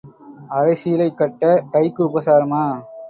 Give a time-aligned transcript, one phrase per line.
[0.51, 2.63] அரைச் சீலை கட்டக் கைக்கு உபசாரமா?